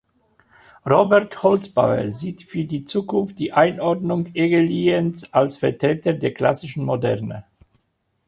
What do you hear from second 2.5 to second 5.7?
die Zukunft die Einordnung Egger-Lienz’ als